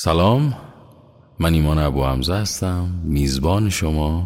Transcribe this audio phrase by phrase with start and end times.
[0.00, 0.54] سلام
[1.38, 2.88] من ایمان ابو حمزه هستم.
[3.04, 4.24] میزبان شما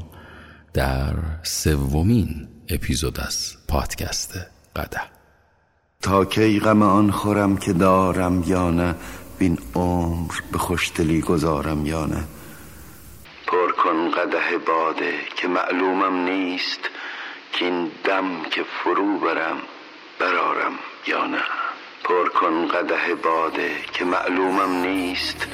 [0.75, 4.39] در سومین اپیزود از پادکست
[4.77, 5.01] قده
[6.03, 8.95] تا کی غم آن خورم که دارم یا نه
[9.39, 12.25] بین عمر به خوشدلی گذارم یا نه.
[13.47, 16.81] پر کن قده باده که معلومم نیست
[17.53, 19.57] که این دم که فرو برم
[20.21, 20.73] برارم
[21.07, 21.62] یا نه.
[22.05, 25.47] پر کن قده باده که معلومم نیست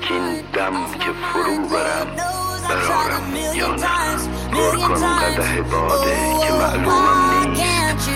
[0.00, 2.06] که این دم که فرو برم
[2.68, 4.16] برارم یا نه.
[4.52, 8.08] پر کن قده باده که معلومم نیست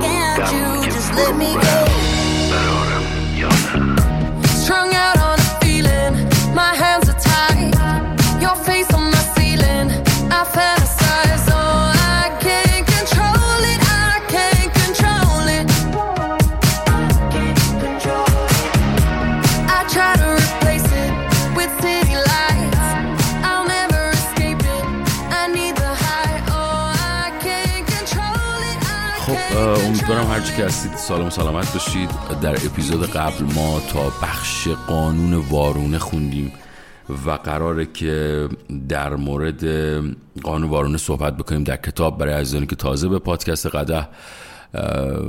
[0.00, 1.88] که این دم که فرو برم
[2.50, 3.04] برارم
[3.36, 3.99] یا نه.
[30.60, 32.10] که هستید و سلامت باشید.
[32.42, 36.52] در اپیزود قبل ما تا بخش قانون وارونه خوندیم
[37.26, 38.48] و قراره که
[38.88, 39.64] در مورد
[40.42, 44.08] قانون وارونه صحبت بکنیم در کتاب برای عزیزانی که تازه به پادکست قده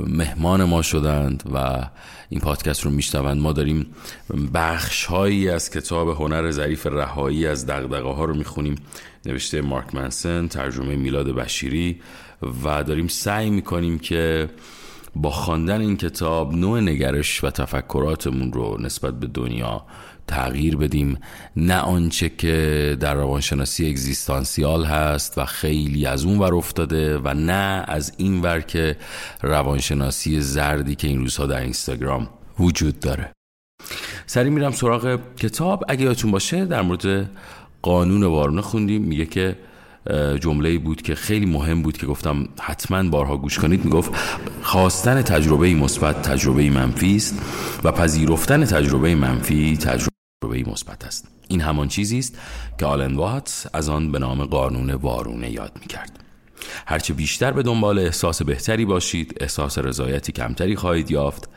[0.06, 1.86] مهمان ما شدند و
[2.28, 3.40] این پادکست رو میشنوند.
[3.40, 3.86] ما داریم
[4.54, 8.74] بخش هایی از کتاب هنر ظریف رهایی از دغدغه ها رو می‌خونیم.
[9.26, 12.00] نوشته مارک منسن ترجمه میلاد بشیری
[12.64, 14.48] و داریم سعی می‌کنیم که
[15.16, 19.84] با خواندن این کتاب نوع نگرش و تفکراتمون رو نسبت به دنیا
[20.26, 21.18] تغییر بدیم.
[21.56, 27.84] نه آنچه که در روانشناسی اگزیستانسیال هست و خیلی از اون ور افتاده و نه
[27.88, 28.96] از این ور که
[29.42, 33.32] روانشناسی زردی که این روزها در اینستاگرام وجود داره.
[34.26, 35.84] سری میرم سراغ کتاب.
[35.88, 37.30] اگه یادتون باشه در مورد
[37.82, 39.02] قانون وارونه خوندیم.
[39.02, 39.56] میگه که
[40.40, 43.84] جمله بود که خیلی مهم بود که گفتم حتما بارها گوش کنید.
[43.84, 44.10] می‌گفت
[44.62, 47.42] خواستن تجربه مثبت تجربه منفی است
[47.84, 51.28] و پذیرفتن تجربه منفی تجربه مثبت است.
[51.48, 52.38] این همان چیزی است
[52.78, 56.18] که آلن واتس از آن به نام قانون وارونه یاد می‌کرد.
[56.86, 61.48] هرچه بیشتر به دنبال احساس بهتری باشید احساس رضایتی کمتری خواهید یافت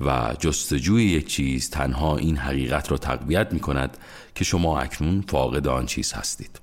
[0.00, 3.96] و جستجوی یک چیز تنها این حقیقت را تقویت می کند
[4.34, 6.60] که شما اکنون فاقد آن چیز هستید.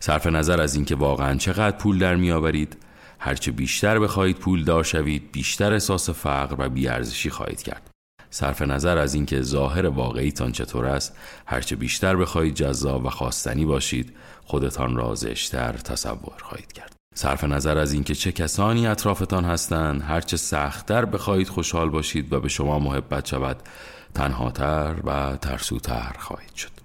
[0.00, 2.76] صرف نظر از اینکه واقعا چقدر پول در میآورید
[3.18, 7.90] هرچه بیشتر بخواهید پول دار شوید بیشتر احساس فقر و بیارزشی خواهید کرد.
[8.30, 14.16] صرف نظر از اینکه ظاهر واقعیتان چطور است هرچه بیشتر بخواهید جذاب و خواستنی باشید
[14.44, 16.92] خودتان را زشتر تصور خواهید کرد.
[17.14, 22.48] صرف نظر از اینکه چه کسانی اطرافتان هستند هرچه سختتر بخواهید خوشحال باشید و به
[22.48, 23.56] شما محبت شود
[24.14, 26.77] تنهاتر و ترسوتر خواهید شد.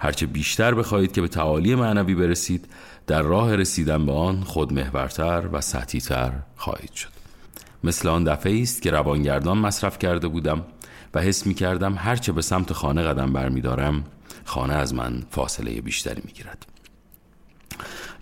[0.00, 2.68] هرچه بیشتر بخواهید که به تعالی معنوی برسید
[3.06, 7.08] در راه رسیدن به آن خودمحورتر و سطحیتر خواهید شد.
[7.84, 10.64] مثل آن دفعه است که روانگردان مصرف کرده بودم
[11.14, 14.04] و حس می کردم هرچه به سمت خانه قدم برمیدارم
[14.44, 16.66] خانه از من فاصله بیشتری می گیرد.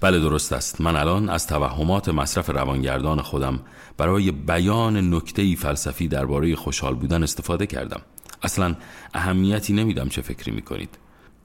[0.00, 0.81] بله درست است.
[0.81, 3.60] من الان از توهمات مصرف روانگردان خودم
[3.97, 8.00] برای بیان نکته فلسفی درباره خوشحال بودن استفاده کردم.
[8.43, 8.77] اصلا
[9.15, 10.99] اهمیتی نمیدم چه فکری می‌کنید.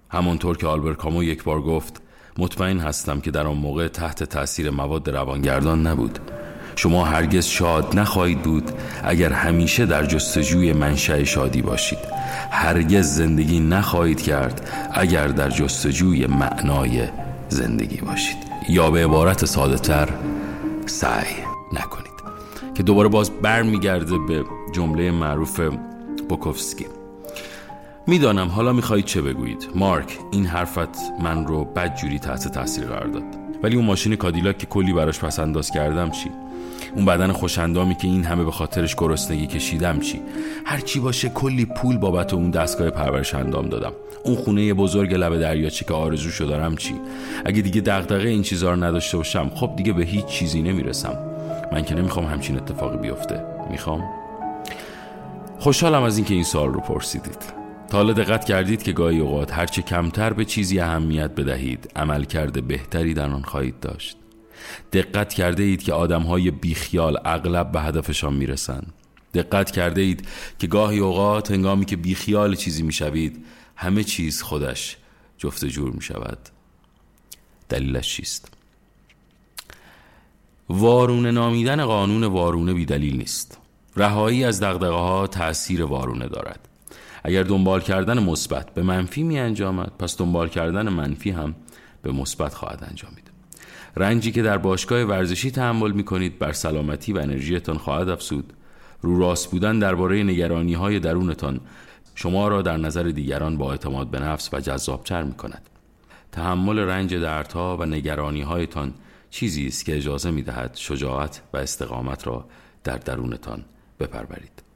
[0.09, 2.01] همانطور که آلبر کامو یک بار گفت
[2.37, 6.19] مطمئن هستم که در آن موقع تحت تاثیر مواد روانگردان نبود.
[6.75, 8.71] شما هرگز شاد نخواهید بود
[9.03, 11.99] اگر همیشه در جستجوی منشأ شادی باشید.
[12.51, 17.07] هرگز زندگی نخواهید کرد اگر در جستجوی معنای
[17.49, 18.37] زندگی باشید.
[18.69, 20.09] یا به عبارت ساده تر
[20.85, 21.35] سعی
[21.73, 22.07] نکنید.
[22.75, 25.61] که دوباره باز برمیگرده به جمله معروف
[26.29, 26.96] بوکوفسکی.
[28.09, 29.69] می‌دانم حالا می‌خواهید چه بگویید.
[29.75, 30.89] مارک این حرفت
[31.21, 33.23] من رو بدجوری تحت تاثیر قرار داد.
[33.63, 36.29] ولی اون ماشین کادیلاک که کلی براش پس انداز کردم چی؟
[36.95, 40.21] اون بدن خوشندامی که این همه به خاطرش گرسنگی کشیدم چی؟
[40.65, 43.91] هر چی باشه کلی پول بابت اون دستگاه پرورش اندام دادم.
[44.23, 46.95] اون خونه بزرگ لب دریاچه که آرزوشو دارم چی؟
[47.45, 51.17] اگه دیگه دغدغه این چیزا رو نداشته باشم خب دیگه به هیچ چیزی نمی‌رسم.
[51.71, 53.43] من که نمی‌خوام همچین اتفاقی بیفته.
[53.71, 54.03] می‌خوام؟
[55.59, 57.56] خوشحالم از اینکه این سال رو پرسیدید.
[57.89, 62.61] تا حالا دقت کردید که گاهی اوقات هرچه کمتر به چیزی اهمیت بدهید عمل کرده
[62.61, 64.17] بهتری در آن خواهید داشت.
[64.93, 68.93] دقت کرده اید که آدم های بیخیال اغلب به هدفشان می‌رسند.
[69.33, 70.27] دقت کرده اید
[70.59, 73.45] که گاهی اوقات هنگامی که بیخیال چیزی می‌شوید
[73.75, 74.97] همه چیز خودش
[75.37, 76.37] جفت جور می شود
[77.69, 78.51] دلیلش چیست؟
[80.69, 83.57] وارونه نامیدن قانون وارونه بی دلیل نیست.
[83.95, 86.67] رهایی از دغدغه ها تأثیر وارونه دارد.
[87.23, 91.55] اگر دنبال کردن مثبت به منفی می انجامد پس دنبال کردن منفی هم
[92.01, 93.31] به مثبت خواهد انجامید.
[93.95, 98.53] رنجی که در باشگاه ورزشی تحمل می کنید بر سلامتی و انرژیتان خواهد افزود.
[99.01, 101.59] رو راست بودن درباره نگرانی های درونتان
[102.15, 105.69] شما را در نظر دیگران با اعتماد به نفس و جذابتر می کند.
[106.31, 108.93] تحمل رنج دردها و نگرانی هایتان
[109.29, 112.45] چیزی است که اجازه می دهد شجاعت و استقامت را
[112.83, 113.65] در درونتان
[113.99, 114.66] بپرورید.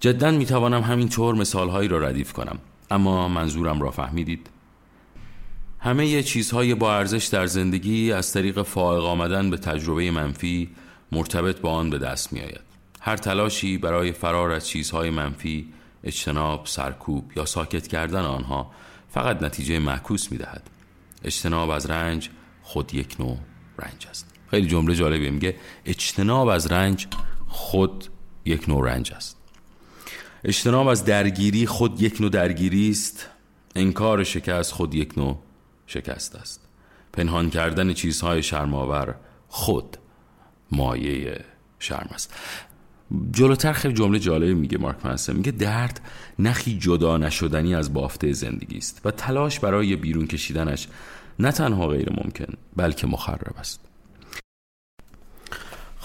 [0.00, 2.58] جدا می توانم همین طور مثال هایی را ردیف کنم
[2.90, 4.50] اما منظورم را فهمیدید
[5.78, 10.70] همه چیزهای با ارزش در زندگی از طریق فائق آمدن به تجربه منفی
[11.12, 12.60] مرتبط با آن به دست می آید.
[13.00, 15.72] هر تلاشی برای فرار از چیزهای منفی
[16.04, 18.70] اجتناب، سرکوب یا ساکت کردن آنها
[19.08, 20.70] فقط نتیجه معکوس می دهد.
[21.24, 22.30] اجتناب از رنج
[22.62, 23.38] خود یک نوع
[23.78, 27.06] رنج است خیلی جمله جالبی میگه اجتناب از رنج
[27.48, 28.04] خود
[28.44, 29.39] یک نوع رنج است
[30.44, 33.26] اجتناب از درگیری خود یک نوع درگیری است.
[33.76, 35.38] انکار شکست خود یک نوع
[35.86, 36.60] شکست است.
[37.12, 39.14] پنهان کردن چیزهای شرماور
[39.48, 39.96] خود
[40.72, 41.44] مایه
[41.78, 42.34] شرم است.
[43.32, 45.36] جلوتر خیلی جمله جالبی میگه مارک منسن.
[45.36, 46.00] میگه درد
[46.38, 50.88] نخی جدا نشدنی از بافته زندگی است و تلاش برای بیرون کشیدنش
[51.38, 53.89] نه تنها غیر ممکن بلکه مخرب است.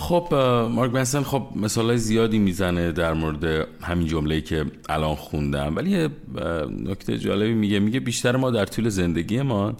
[0.05, 0.33] خب
[0.71, 5.75] مارک منسن خب مثال زیادی می‌زنه در مورد همین جمله‌ای که الان خوندم.
[5.75, 6.09] ولی
[6.83, 7.79] نکته جالبی میگه.
[7.79, 9.77] میگه بیشتر ما در طول زندگیمان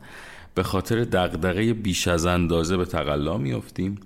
[0.55, 3.99] به خاطر دغدغه بیش از اندازه به تقلا میافتیم.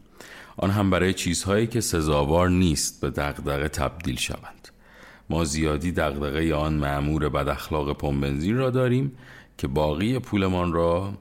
[0.58, 4.70] آن هم برای چیزهایی که سزاوار نیست به دغدغه تبدیل شوند.
[5.30, 9.12] ما زیادی دغدغه آن معمور بد اخلاق پمبنزین را داریم
[9.58, 11.14] که باقی پولمان را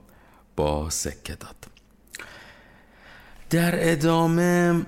[0.57, 1.78] با سکه داد
[3.51, 4.87] در ادامه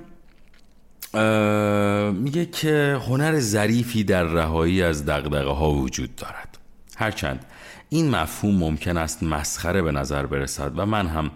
[2.13, 6.59] میگه که هنر ظریفی در رهایی از دغدغه ها وجود دارد.
[6.97, 7.47] هرچند
[7.89, 11.31] این مفهوم ممکن است مسخره به نظر برسد و من هم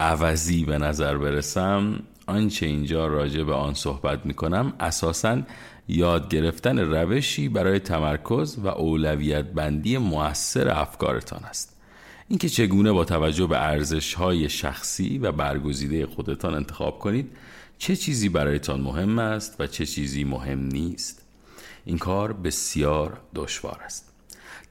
[0.00, 5.42] عوضی به نظر برسم آنچه اینجا راجع به آن صحبت می کنم اساسا
[5.88, 11.73] یاد گرفتن روشی برای تمرکز و اولویت بندی موثر افکارتان است.
[12.28, 17.30] اینکه چگونه با توجه به ارزش های شخصی و برگزیده خودتان انتخاب کنید
[17.78, 21.22] چه چیزی برایتان مهم است و چه چیزی مهم نیست.
[21.84, 24.12] این کار بسیار دشوار است.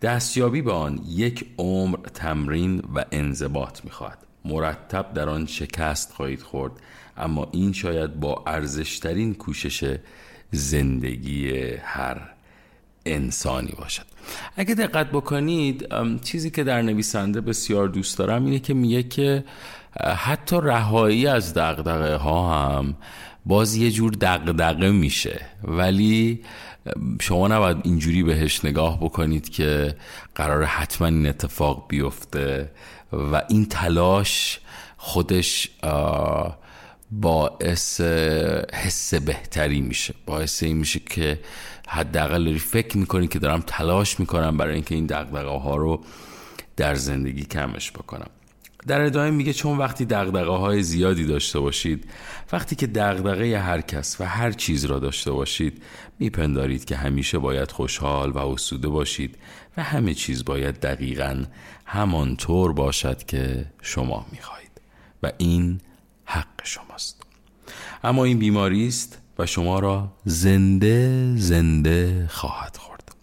[0.01, 4.17] دستیابی به آن یک عمر تمرین و انضباط می‌خواهد.
[4.45, 6.71] مرتب در آن شکست خواهید خورد
[7.17, 9.97] اما این شاید با ارزشترین کوشش
[10.51, 11.51] زندگی
[11.83, 12.32] هر
[13.05, 14.05] انسانی باشد.
[14.55, 15.87] اگه دقت بکنید
[16.23, 19.43] چیزی که در نویسنده بسیار دوست دارم اینه که میگه که
[20.17, 22.95] حتی رهایی از دقدقه ها هم
[23.45, 25.41] باز یه جور دقدقه میشه.
[25.63, 26.41] ولی
[27.21, 29.95] شما نباید اینجوری بهش نگاه بکنید که
[30.35, 32.71] قرار حتما این اتفاق بیفته
[33.13, 34.59] و این تلاش
[34.97, 35.69] خودش
[37.21, 38.01] باعث
[38.73, 40.13] حس بهتری میشه.
[40.25, 41.39] باعث این میشه که
[41.87, 46.03] حداقل داری فکر می‌کنی که دارم تلاش می‌کنم برای اینکه این دقدقه ها رو
[46.75, 48.29] در زندگی کمش بکنم.
[48.87, 52.09] در ادامه میگه چون وقتی دقدقه های زیادی داشته باشید
[52.51, 55.83] وقتی که دقدقه هر کس و هر چیز را داشته باشید
[56.19, 59.37] میپندارید که همیشه باید خوشحال و اسوده باشید
[59.77, 61.43] و همه چیز باید دقیقا
[61.85, 64.81] همانطور باشد که شما می‌خواهید.
[65.23, 65.81] و این
[66.25, 67.23] حق شماست.
[68.03, 73.15] اما این بیماری است و شما را زنده زنده خواهد خورد.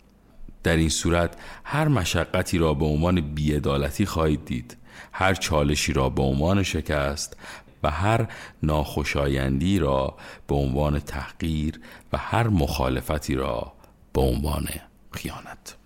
[0.62, 4.76] در این صورت هر مشقتی را به عنوان بیعدالتی خواهید دید
[5.12, 7.36] هر چالشی را به عنوان شکست
[7.82, 8.28] و هر
[8.62, 10.16] ناخوشایندی را
[10.46, 11.80] به عنوان تحقیر
[12.12, 13.72] و هر مخالفتی را
[14.12, 14.68] به عنوان
[15.10, 15.76] خیانت.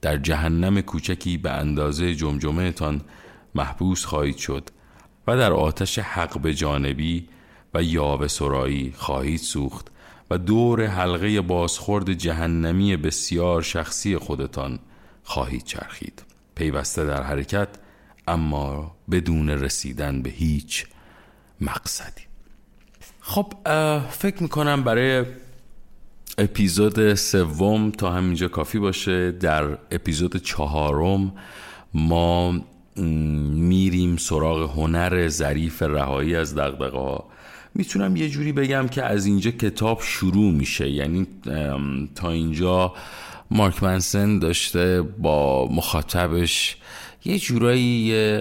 [0.00, 3.00] در جهنم کوچکی به اندازه جمجمه تان
[3.54, 4.70] محبوس خواهید شد.
[5.36, 7.28] در آتش حق به جانبی
[7.74, 9.86] و یاوه سرایی خواهید سوخت
[10.30, 14.78] و دور حلقه بازخورد جهنمی بسیار شخصی خودتان
[15.24, 16.22] خواهید چرخید.
[16.54, 17.68] پیوسته در حرکت
[18.28, 20.86] اما بدون رسیدن به هیچ
[21.60, 22.22] مقصدی.
[23.20, 23.52] خب
[24.10, 25.24] فکر می‌کنم برای
[26.38, 29.32] اپیزود سوم تا همینجا کافی باشه.
[29.32, 31.32] در اپیزود چهارم
[31.94, 32.60] ما
[32.96, 37.24] میریم سراغ هنر ظریف رهایی از دغدغه
[37.74, 40.90] می‌تونم یه جوری بگم که از اینجا کتاب شروع میشه.
[40.90, 41.26] یعنی
[42.14, 42.92] تا اینجا
[43.50, 46.76] مارک منسن داشته با مخاطبش
[47.24, 48.40] یه جورایی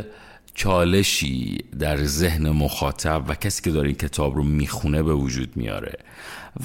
[0.53, 5.97] چالشی در ذهن مخاطب و کسی که داره این کتاب رو می‌خونه به وجود میاره.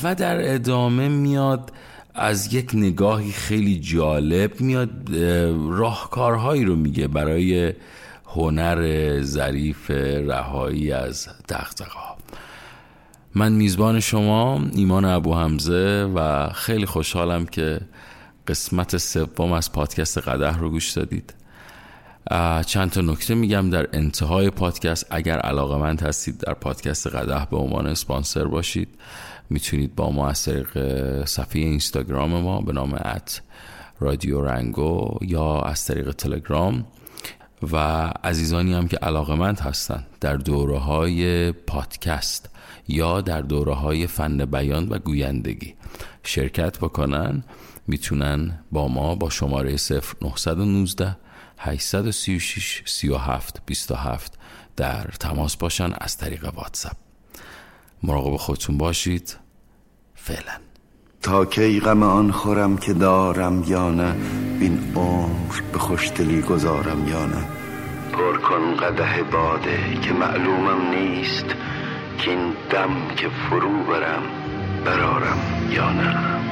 [0.03, 1.73] و در ادامه میاد
[2.15, 4.91] از یک نگاهی خیلی جالب میاد
[5.71, 7.73] راهکارهایی رو میگه برای
[8.27, 12.15] هنر ظریف رهایی از دغدغه
[13.35, 17.81] من میزبان شما ایمان ابو حمزه و خیلی خوشحالم که
[18.49, 21.35] قسمت سوم از پادکست قده رو گوش دادید.
[22.67, 25.07] چند تا نکته میگم در انتهای پادکست.
[25.11, 28.89] اگر علاقه مند هستید در پادکست قده به عنوان اسپانسر باشید
[29.51, 30.69] می‌تونید با ما از طریق
[31.25, 33.43] صفحه اینستاگرام ما به نام ات
[34.01, 36.87] رادیو رنگو یا از طریق تلگرام.
[37.73, 37.77] و
[38.25, 42.51] عزیزانی هم که علاقه مند هستند در دوره های پادکست
[42.89, 45.75] یا در دوره های فن بیان و گویندگی
[46.23, 47.45] شرکت بکنن.
[47.87, 51.17] می‌تونن با ما با شماره 0919
[51.59, 54.39] 836 37 27
[54.77, 56.97] در تماس باشن از طریق واتساپ.
[58.03, 59.37] مراقب خودتون باشید.
[60.15, 60.59] فعلا.
[61.23, 64.13] تا کی غم آن خورم که دارم یا نه
[64.61, 67.45] بین عمر به خوشدلی گذارم یا نه.
[68.13, 71.47] پر کن قده باده که معلومم نیست
[72.19, 74.23] که این دم که فرو برم
[74.85, 75.39] برارم
[75.71, 76.44] یا نه.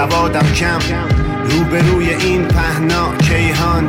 [0.00, 0.78] سوادم کم.
[1.44, 3.88] روبروی این پهنا کیهان.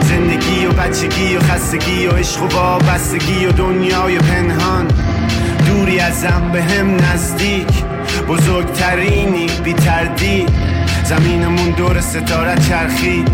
[0.00, 4.86] زندگی و بچگی و خستگی و عشق و وابستگی و دنیای پنهان.
[5.66, 7.84] دوری ازم به هم نزدیک.
[8.28, 10.48] بزرگترینی بی تردید.
[11.04, 13.24] زمینمون دور ستاره چرخی.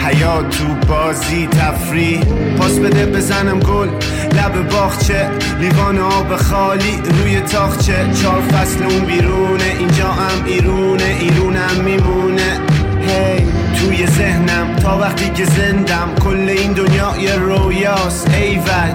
[0.00, 2.24] حیات تو بازی تفریح.
[2.58, 3.88] پاس بده بزنم گل
[4.32, 5.30] لب باغچه.
[5.60, 8.06] لیوان آب خالی روی تاخچه.
[8.22, 12.60] چهار فصل اون بیرونه اینجا هم ایرونه ایرونم میمونه.
[13.00, 13.46] هی
[13.80, 18.30] توی ذهنم تا وقتی که زندم کل این دنیا یه رویاست.
[18.34, 18.92] ایول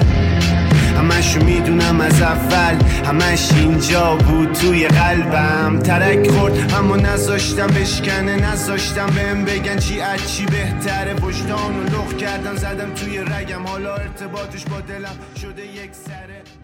[1.03, 2.75] همشو می‌دونم از اول.
[3.05, 5.79] همش اینجا بود توی قلبم.
[5.79, 8.35] ترک خورد اما نذاشتم بشکنه.
[8.35, 11.13] نذاشتم بهم بگن چی از چی بهتره.
[11.13, 13.67] وجدان و لخ کردم زدم توی رگم.
[13.67, 16.62] حالا ارتباطش با دلم شده یک سره.